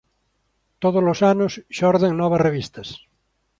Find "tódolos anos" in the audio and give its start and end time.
0.81-1.53